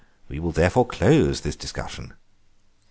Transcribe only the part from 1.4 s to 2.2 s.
this discussion."